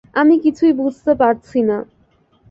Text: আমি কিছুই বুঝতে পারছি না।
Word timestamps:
আমি 0.15 0.35
কিছুই 0.39 0.73
বুঝতে 0.73 1.11
পারছি 1.15 1.59
না। 1.61 1.77